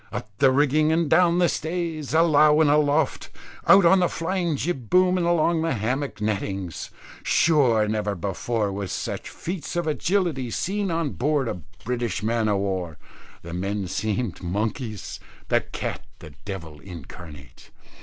[0.11, 3.29] Up the rigging and down the stays, alow and aloft,
[3.67, 6.89] out on the flying jib boom and along the hammock nettings.
[7.21, 12.57] Sure never before were such feats of agility seen on board a British Man o'
[12.57, 12.97] War;
[13.43, 15.19] the men seemed monkeys,
[15.49, 17.69] the cat the devil incarnate.